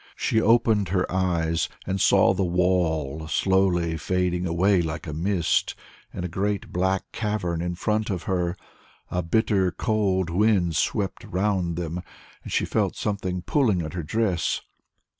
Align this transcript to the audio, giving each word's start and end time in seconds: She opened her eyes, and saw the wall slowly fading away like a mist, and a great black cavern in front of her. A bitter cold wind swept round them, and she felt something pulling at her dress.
She 0.15 0.41
opened 0.41 0.89
her 0.89 1.05
eyes, 1.11 1.69
and 1.85 2.01
saw 2.01 2.33
the 2.33 2.43
wall 2.43 3.27
slowly 3.27 3.97
fading 3.97 4.47
away 4.47 4.81
like 4.81 5.05
a 5.05 5.13
mist, 5.13 5.75
and 6.11 6.25
a 6.25 6.27
great 6.27 6.73
black 6.73 7.11
cavern 7.11 7.61
in 7.61 7.75
front 7.75 8.09
of 8.09 8.23
her. 8.23 8.57
A 9.11 9.21
bitter 9.21 9.69
cold 9.69 10.31
wind 10.31 10.75
swept 10.75 11.23
round 11.23 11.75
them, 11.75 12.01
and 12.43 12.51
she 12.51 12.65
felt 12.65 12.95
something 12.95 13.43
pulling 13.43 13.83
at 13.83 13.93
her 13.93 14.01
dress. 14.01 14.61